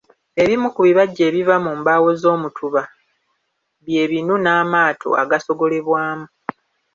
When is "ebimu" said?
0.41-0.67